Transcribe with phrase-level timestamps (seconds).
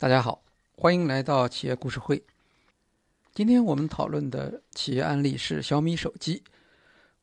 [0.00, 0.42] 大家好，
[0.76, 2.24] 欢迎来到企业故事会。
[3.34, 6.42] 今天我们讨论的企业案例是小米手机。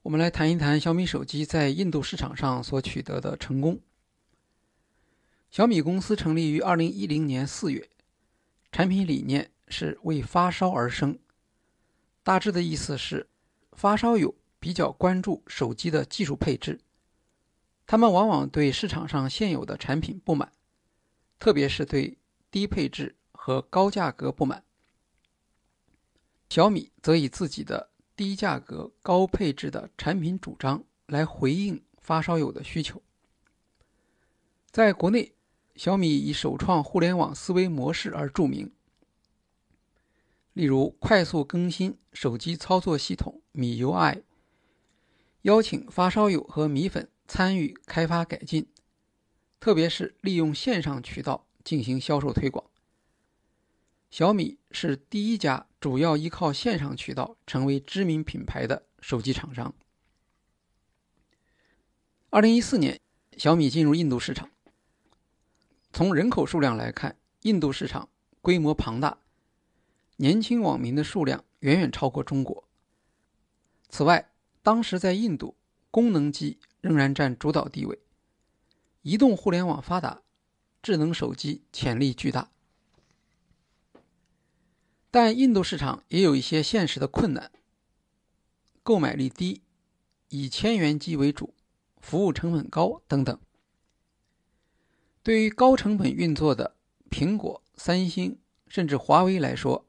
[0.04, 3.80] 我们来谈一谈小米手机在印度市场上所取得的成功。
[5.50, 7.90] 小米公司成立于二零一零年四月，
[8.72, 11.18] 产品理念是为发烧而生。
[12.22, 13.28] 大致的意思是，
[13.72, 16.80] 发烧友比较关注手机的技术配置，
[17.88, 20.52] 他们往往对市场上现有的产品不满，
[21.40, 22.20] 特别是对。
[22.50, 24.64] 低配置和高价格不满，
[26.50, 33.02] 小米则以自己的低价格、高配置的产品主张来回应发烧友的需求。
[34.72, 35.34] 在国内，
[35.76, 38.72] 小米以首创互联网思维模式而著名，
[40.54, 44.24] 例如快速更新手机操作系统米 UI，
[45.42, 48.68] 邀请发烧友和米粉参与开发改进，
[49.60, 51.47] 特别是利用线上渠道。
[51.68, 52.64] 进行销售推广。
[54.10, 59.76] 小米是第一家主要依靠线上渠道成为知名品牌的手机厂商。
[62.30, 63.02] 二零一四年，
[63.36, 64.50] 小米进入印度市场。
[65.92, 68.08] 从人口数量来看，印度市场
[68.42, 69.18] 规模庞大，
[70.16, 72.66] 年轻网民的数量远远超过中国。
[73.90, 74.32] 此外，
[74.64, 75.58] 当时在印度，
[75.92, 78.00] 功能机仍然占主导地位，
[79.02, 80.22] 移动互联网发达。
[80.82, 82.50] 智能手机潜力巨大，
[85.12, 87.52] 但印度市场也有一些现实的困难：
[88.84, 89.62] 购买力低、
[90.30, 91.54] 以千元机为主、
[92.00, 93.38] 服务成本高等等。
[95.24, 96.78] 对于高成本运作的
[97.10, 99.86] 苹果、三星甚至华为来说，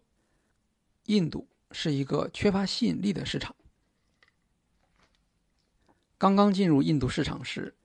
[1.04, 3.54] 印度是一个缺乏吸引力的市场。
[6.16, 7.76] 刚刚进入印度市场时，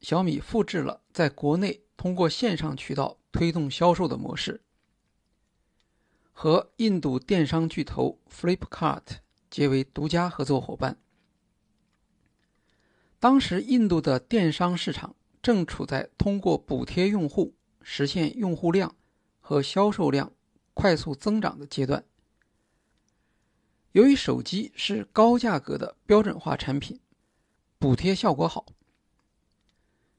[0.00, 1.82] 小米复制了在国内。
[1.96, 4.60] 通过线上渠道推动销售的模式，
[6.32, 9.02] 和印度电商巨头 Flipkart
[9.50, 10.98] 结为独家合作伙伴。
[13.18, 18.94] 当时，印度的电商市场正处在通过补贴用户实现用户量
[19.40, 20.32] 和销售量
[20.74, 22.04] 快速增长的阶段。
[23.92, 27.00] 由于手机是高价格的标准化产品，
[27.78, 28.66] 补贴效果好，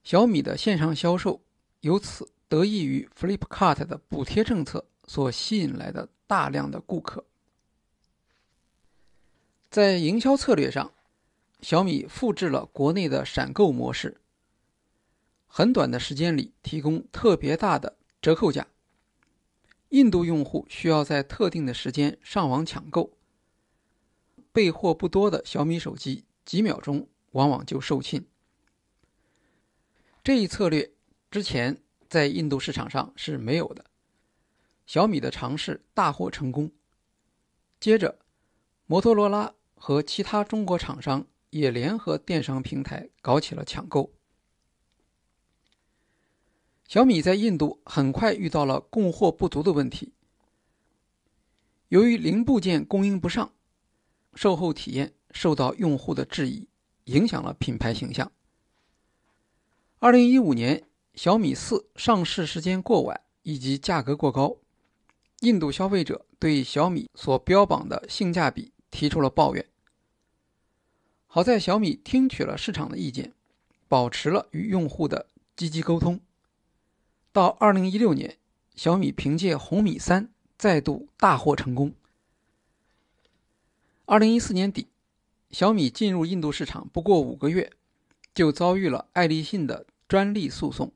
[0.04, 1.44] 小米的线上销售。
[1.82, 7.24] 由此得益于 Flipkart 的补贴政策所吸引来的大量的顾客。
[9.70, 10.92] 在营销策略上，
[11.62, 14.20] 小米复制了国内的闪购模式，
[15.46, 18.68] 很短的时间里提供特别大的折扣价。
[19.90, 23.12] 印度用户需要在特定的时间上网抢购，
[24.52, 28.26] 备货不多的小米手机几秒钟往往就售罄。
[30.24, 30.97] 这一策略。
[31.30, 31.78] 之前
[32.08, 33.84] 在印度市场上是没有的，
[34.86, 36.72] 小米的尝试大获成功。
[37.82, 38.18] 接着，
[38.86, 44.14] 摩托罗拉和其他中国厂商也联合电商平台搞起了抢购。
[46.88, 50.14] 小米在印度很快遇到了供货不足的问题，
[51.90, 53.54] 由于零部件供应不上，
[54.34, 56.70] 售后体验受到用户的质疑，
[57.04, 58.32] 影响了品牌形象。
[60.00, 60.86] 二零一五年。
[61.18, 64.58] 小米四上市时间过晚以及价格过高，
[65.40, 69.66] 印度消费者对小米所标榜的性价比提出了抱怨。
[71.26, 73.34] 好在小米听取了市场的意见，
[73.88, 76.20] 保持了与用户的积极沟通。
[77.32, 78.38] 到二零一六年，
[78.76, 81.96] 小米凭借红米三再度大获成功。
[84.06, 84.86] 二零一四年底，
[85.50, 87.72] 小米进入印度市场不过五个月，
[88.36, 90.92] 就遭遇了爱立信的专利诉讼。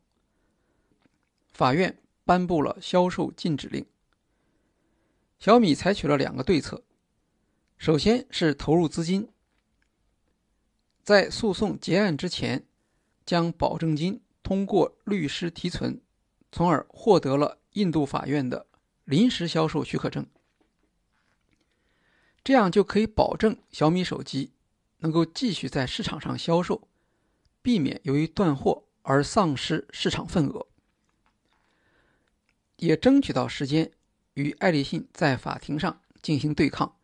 [1.51, 3.85] 法院颁布了销售禁止令。
[5.39, 6.83] 小米采取了两个对策，
[7.77, 9.27] 首先是投入资金，
[11.03, 12.63] 在诉讼结案之前，
[13.25, 15.99] 将保证金通过律师提存，
[16.51, 18.67] 从而获得了印度法院的
[19.03, 20.25] 临时销售许可证。
[22.43, 24.51] 这样就可以保证小米手机
[24.99, 26.87] 能够继续在市场上销售，
[27.61, 30.67] 避免由于断货而丧失市场份额。
[32.81, 33.91] 也争取到时间
[34.33, 36.95] 与爱立信在法庭上进行对抗，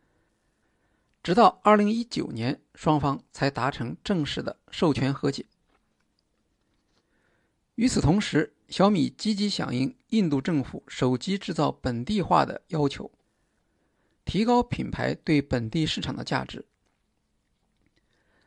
[1.22, 5.46] 直到二零一九年，双方才达成正式的授权和解。
[7.76, 13.08] 与此同时，小米积极响应印度政府手机制造本地化的要求，
[14.24, 16.66] 提高品牌对本地市场的价值，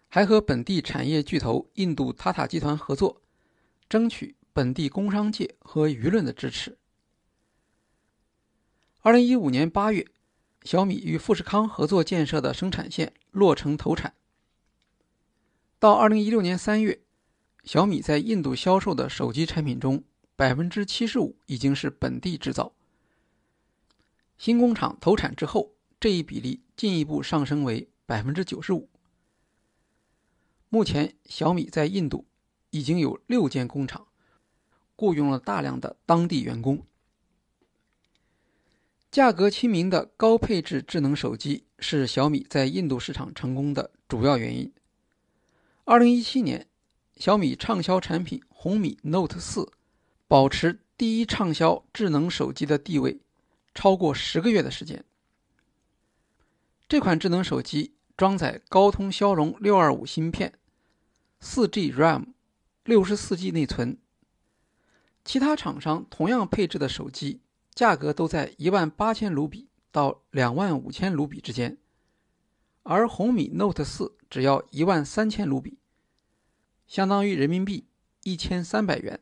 [0.10, 3.22] 还和本地产业巨头印度塔塔集团合作，
[3.88, 6.78] 争取本地工商界和舆论的支持。
[9.04, 10.06] 二零一五年八月，
[10.62, 14.14] 小米与富士康合作建设的生产线落成投产。
[15.80, 17.02] 到二零一六年三月，
[17.64, 20.04] 小米在印度销售的手机产品中，
[20.36, 22.74] 百分之七十五已经是本地制造。
[24.38, 28.88] 新工厂投产之后，这一比例进一步上升为百分之九十五。
[30.70, 32.28] 目前，小米在印度
[32.70, 34.06] 已经有六间工厂，
[34.96, 36.86] 雇佣了大量的当地员工。
[39.12, 44.72] 价格亲民的高配置智能手机是小米在印度市场成功的主要原因。
[45.84, 46.66] 二零一七年，
[47.18, 49.70] 小米畅销产品红米 Note 四
[50.30, 53.20] 保持第一畅销智能手机的地位。
[53.76, 55.04] 超过十个月的时间，
[56.88, 60.54] 这款智能手机装载高通骁龙六二五芯片，
[61.42, 62.28] 四 G RAM，
[62.86, 63.98] 六十四 G 内存。
[65.24, 67.40] 其他厂商同样配置的手机
[67.74, 71.78] 价格都在一万八千卢比到两万五千卢比之间，
[72.84, 75.78] 而红米 Note 四只要一万三千卢比，
[76.88, 77.86] 相当于人民币
[78.24, 79.20] 一千三百元。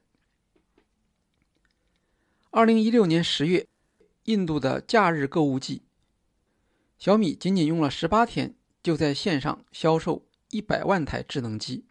[2.52, 3.68] 二零一六年十月。
[4.26, 5.82] 印度的假日购物季，
[7.00, 8.54] 小米仅仅用了十八天，
[8.84, 11.86] 就在线上销售一百万台智能机。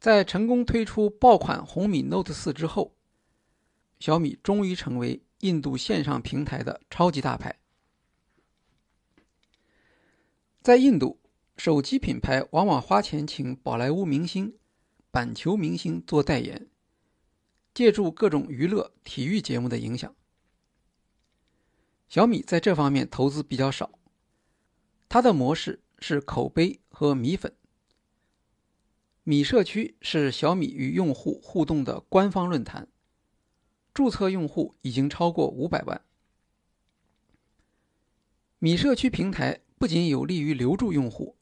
[0.00, 2.95] 在成功推出爆款红米 Note 四之后，
[3.98, 7.58] 小米终于成为印度线上平台的超级大牌。
[10.62, 11.20] 在印度，
[11.56, 14.58] 手机品牌往往花钱请宝莱坞明星、
[15.10, 16.68] 板球明星做代言，
[17.72, 20.14] 借助各种娱乐、体育节目的影响。
[22.08, 23.98] 小米在这方面投资比较少，
[25.08, 27.56] 它的模式是口碑和米粉。
[29.22, 32.88] 米社区是小米与用户互动的官方论坛，
[33.96, 36.02] 注册用户已经超过五百万。
[38.58, 41.34] 米社区平台不仅有利于留住用户，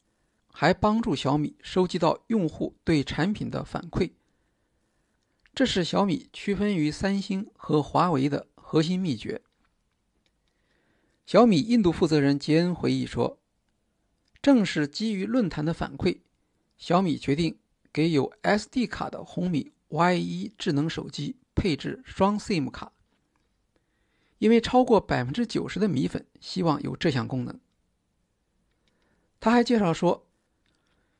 [0.47, 4.13] 还帮助小米收集到用户对产品的反馈。
[5.53, 9.41] 这是小米区分于三星和华为的核心秘诀。
[11.25, 13.37] 小米印度负责人杰恩回忆说
[14.41, 16.21] ：“正是基于论坛的反馈，
[16.77, 17.59] 小米决定
[17.91, 22.91] 给有 SD 卡的红米 Y1 智能手机配置双 SIM 卡，
[24.37, 27.59] 因为超过百分之九十的米粉希望有这项功能。”
[29.39, 30.27] 他还介绍说，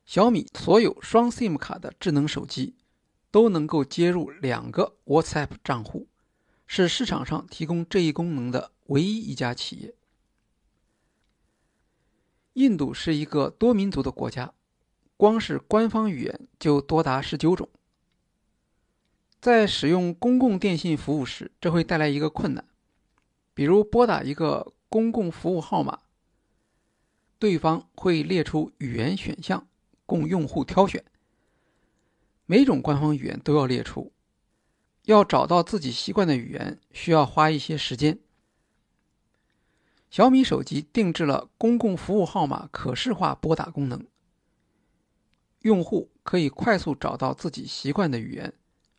[0.04, 2.74] 小米所有双 SIM 卡的智能手机
[3.30, 6.06] 都能够接入两个 WhatsApp 账户，
[6.66, 8.72] 是市场上提供这一功能的。
[8.86, 9.96] 唯一一家企业。
[12.52, 14.54] 印度是一个多民族的国家，
[15.16, 17.68] 光是官方语言就多达十九种。
[19.46, 22.64] 在使用公共电信服务时，这会带来一个困难，
[23.54, 26.00] 比如拨打一个公共服务号码，
[27.38, 29.68] 对方会列出语言选项
[30.04, 31.04] 供用户挑选，
[32.44, 34.12] 每种官方语言都要列出，
[35.04, 38.18] 要找到自己习惯的语言，需要花一些时间。
[40.10, 44.04] 小米手机定制了公共服务号码可视化拨打功能，
[45.60, 48.52] 用户可以快速找到自己习惯的语言，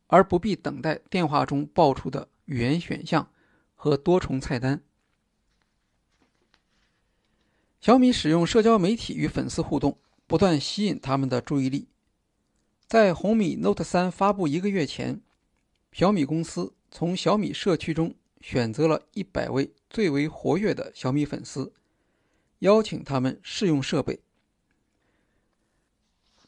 [0.07, 3.31] 而不必等待电话中爆出的语言选项
[3.75, 4.81] 和多重菜单。
[7.79, 11.87] 小米使用社交媒体与粉丝互动，不断吸引他们的注意力。
[12.87, 15.21] 在红米 Note 3发布一个月前，
[15.91, 18.15] 小米公司从小米社区中。
[18.39, 21.73] 选择了一百位最为活跃的小米粉丝，
[22.59, 24.21] 邀请他们试用设备。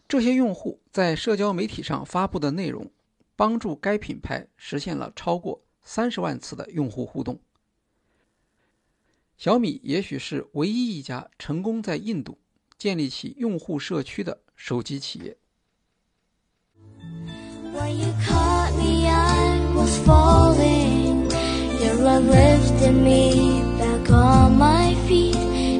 [0.07, 2.91] 这些用户在社交媒体上发布的内容，
[3.39, 7.39] 帮助该品牌实现了超过三十万次的用户互动。
[9.37, 12.37] 小米也许是唯一一家成功在印度
[12.77, 15.37] 建立起用户社区的手机企业。
[22.19, 25.37] lifted me back on my feet.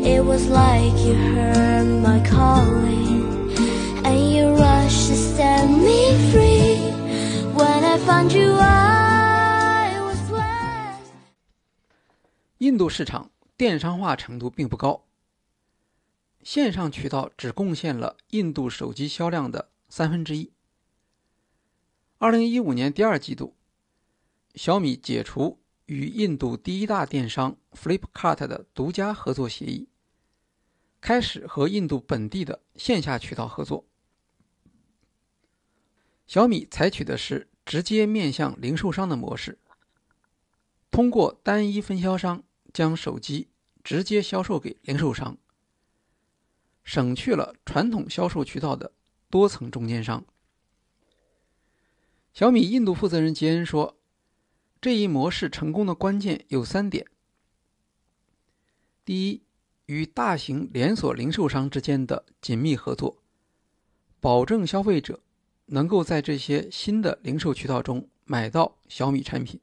[0.08, 3.52] It was like you heard my calling,
[4.06, 6.69] and you rushed to set me free.
[12.58, 15.06] 印度市场电商化程度并不高，
[16.44, 20.52] 线上渠道只贡献了印度手机销量的三分之一。
[22.18, 23.56] 二零一五年第二季度，
[24.56, 25.60] 小米解除。
[25.86, 29.90] 与印度第一大电商 Flipkart 的独家合作协议，
[31.02, 33.88] 开始和印度本地的线下渠道合作。
[36.28, 39.60] 小米采取的是直接面向零售商的模式，
[40.90, 42.42] 通过单一分销商
[42.74, 43.50] 将手机
[43.84, 45.38] 直接销售给零售商，
[46.84, 48.92] 省去了传统销售渠道的
[49.30, 50.26] 多层中间商。
[52.34, 54.00] 小米印度负责人杰恩说
[54.82, 57.06] ：“这一模式成功的关键有三点。
[59.06, 59.44] 第一，
[59.86, 63.22] 与大型连锁零售商之间的紧密合作，
[64.20, 65.22] 保证消费者
[65.70, 69.60] 能够在这些新的零售渠道中买到小米产品。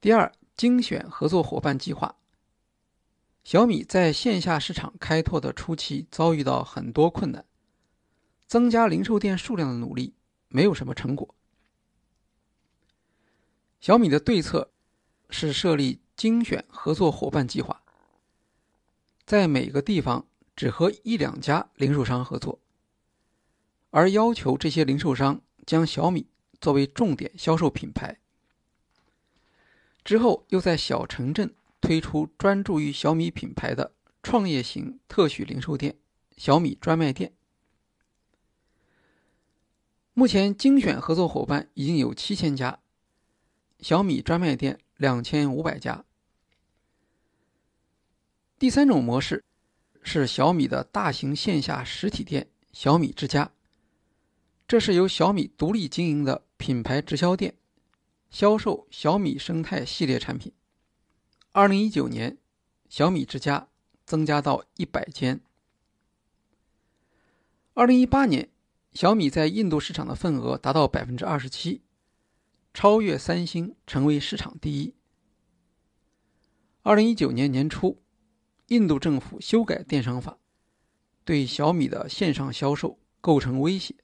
[0.00, 2.16] 第二，精选合作伙伴计划。
[3.44, 7.44] 小米在线下市场开拓的初期遭遇到很多困难，
[8.46, 10.14] 增加零售店数量的努力。”
[10.50, 11.34] 没有什么成果。
[13.80, 14.70] 小米的对策
[15.28, 17.82] 是设立精选合作伙伴计划，
[19.26, 22.58] 在每个地方只和一两家零售商合作，
[23.90, 26.26] 而要求这些零售商将小米
[26.60, 28.18] 作为重点销售品牌。
[30.04, 33.92] 之后又在小城镇推出专注于小米品牌的
[34.22, 35.96] 创业型特许零售店——
[36.36, 37.32] 小米专卖店。
[40.14, 42.80] 目前精选合作伙伴已经有七千家，
[43.80, 46.04] 小米专卖店两千五百家。
[48.58, 49.44] 第三种模式
[50.02, 53.52] 是小米的大型线下实体店——小米之家，
[54.68, 57.54] 这是由小米独立经营的品牌直销店，
[58.28, 60.52] 销售小米生态系列产品。
[61.52, 62.36] 二零一九年，
[62.90, 63.68] 小米之家
[64.04, 65.40] 增加到一百间。
[67.72, 68.50] 二零一八年。
[68.92, 71.82] 小米在印度市场的份额达到百分之二十七，
[72.74, 74.94] 超越三星，成为市场第一。
[76.82, 78.02] 二零一九年年初，
[78.66, 80.38] 印度政府修改电商法，
[81.24, 83.94] 对小米的线上销售构成威胁。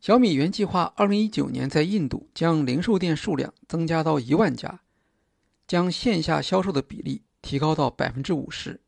[0.00, 4.80] 小米原计划二零一九年在印度将零售店数量增加到一万家，
[5.66, 8.80] 将线下销售的比例提高到百分之五十。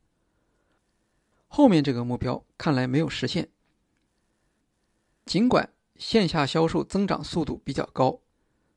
[1.49, 3.49] 后面这个目标看来没有实现。
[5.27, 8.21] 尽管线下销售增长速度比较高，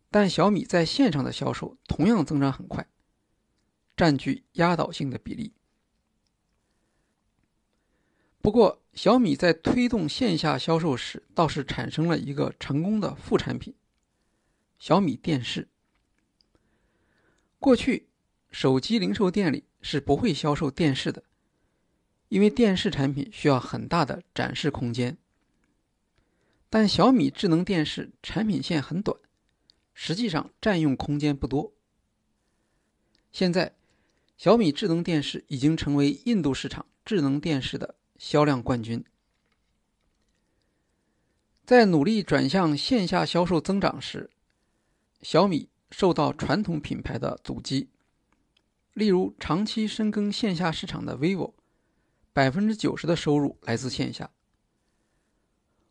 [0.09, 2.87] 但小米在线上的销售同样增长很快，
[3.95, 5.53] 占据压倒性的比例。
[8.43, 13.73] 不过，小米在推动线下销售时，倒是产生了一个成功的副产品——
[14.77, 15.69] 小米电视。
[17.57, 18.09] 过去，
[18.51, 21.23] 手机零售店里是不会销售电视的，
[22.27, 25.17] 因为电视产品需要很大的展示空间。
[26.69, 29.17] 但小米智能电视产品线很短，
[29.93, 31.71] 实际上占用空间不多。
[33.31, 33.73] 现在，
[34.37, 39.03] 小米智能电视已经成为印度市场智能电视的销量冠军。
[41.65, 44.29] 在努力转向线下销售增长时，
[45.21, 47.89] 小米受到传统品牌的阻击，
[48.93, 51.53] 例如长期深耕线下市场的 vivo，
[52.31, 54.31] 百分之九十的收入来自线下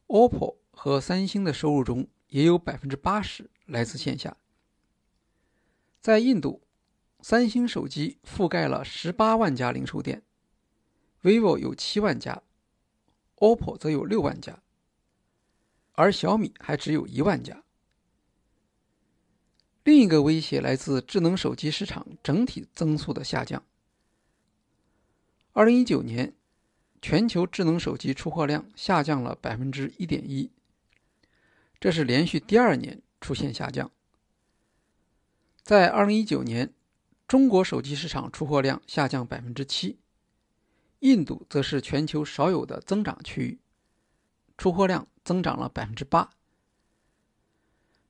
[0.07, 0.63] ，OPPO。
[0.75, 4.39] 和三星的收入中也有百分之八十来自线下。
[6.01, 6.63] 在印度，
[7.21, 10.23] 三星手机覆盖了十八万家零售店
[11.23, 12.43] ，vivo 有七万家
[13.37, 14.63] ，OPPO 则有六万家，
[15.93, 17.63] 而小米还只有一万家。
[19.85, 23.65] 另一个威胁来自智能手机市场整体增速的下降。
[25.53, 26.35] 二零一九年，
[27.01, 30.51] 全球智能手机出货量下降了百分之一点一。
[31.81, 33.91] 这是连续第二年出现下降。
[35.63, 36.73] 在二零一九年，
[37.27, 39.99] 中国手机市场出货量下降百分之七，
[41.03, 43.59] 印度则是全球少有的增长区域，
[44.57, 46.31] 出货量增长了百分之八。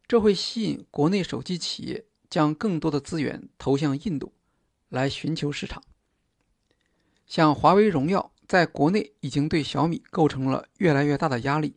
[0.07, 4.35] 这会吸引国内手机企业将更多的资源投向印度，
[4.91, 5.83] 来寻求市场。
[7.27, 11.75] 像华为、荣耀在国内已经对小米构成了越来越大的压力。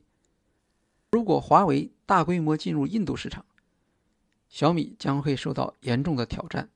[1.12, 3.45] 如果华为大规模进入印度市场，
[4.50, 6.69] 小米将会受到严重的挑战。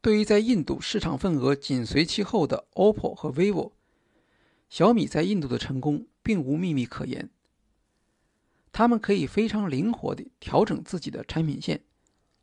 [0.00, 3.72] 对于在印度市场份额紧随其后的 OPPO 和 vivo，
[4.68, 7.30] 小米在印度的成功并无秘密可言。
[8.72, 11.84] 他们可以非常灵活地调整自己的产品线，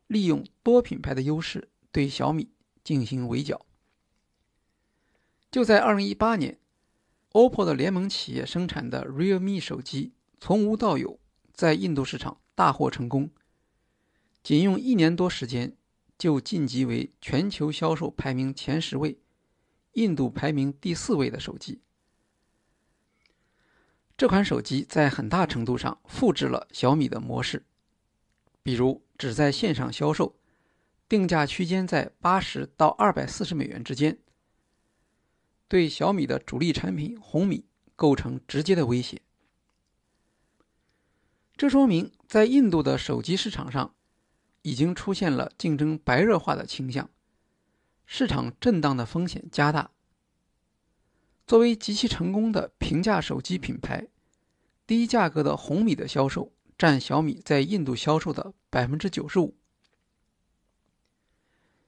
[0.07, 2.49] 利用多品牌的优势对小米
[2.83, 3.65] 进行围剿。
[5.51, 6.59] 就在2018年。
[7.33, 11.19] OPPO 的联盟企业生产的 Realme 手机从无到有，
[11.53, 13.29] 在印度市场大获成功，
[14.41, 15.75] 仅用一年多时间
[16.17, 19.19] 就晋级为全球销售排名前十位，
[19.93, 21.81] 印度排名第四位的手机。
[24.17, 27.63] 这款手机在很大程度上复制了小米的模式，
[28.63, 30.36] 比如只在线上销售，
[31.07, 34.17] 定价区间在八十到二百四十美元之间，
[35.67, 39.21] 对小米的主力产品红米构成直接的威胁。
[41.55, 43.93] 这说明，在印度的手机市场上，
[44.67, 47.09] 已经出现了竞争白热化的倾向，
[48.05, 49.91] 市场震荡的风险加大。
[51.45, 54.09] 作为极其成功的平价手机品牌，
[54.86, 59.55] 低价格的红米的销售占小米在印度销售的百分之九十五。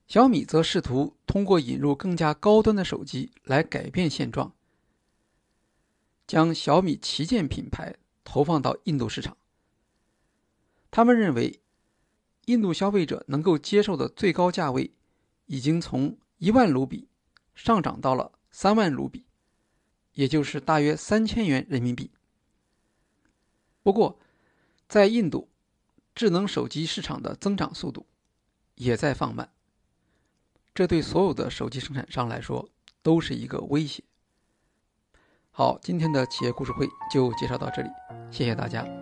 [0.08, 4.54] 小米则试图通过引入更加高端的手机来改变现状，
[6.26, 9.36] 将小米旗舰品牌投放到印度市场。
[10.90, 11.60] 他们认为，
[12.50, 14.92] 印度消费者能够接受的最高价位
[15.46, 17.08] 已经从一万卢比
[17.54, 19.26] 上涨到了三万卢比。
[20.14, 22.12] 也就是大约三千元人民币。
[23.84, 24.20] 不过，
[24.88, 25.48] 在印度，
[26.14, 28.06] 智能手机市场的增长速度
[28.76, 29.54] 也在放慢，
[30.74, 32.68] 这对所有的手机生产商来说
[33.02, 34.04] 都是一个威胁。
[35.52, 37.90] 好，今天的企业故事会就介绍到这里，
[38.30, 38.99] 谢谢大家。